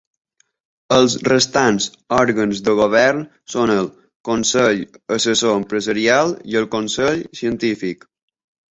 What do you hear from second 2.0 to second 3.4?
òrgans de govern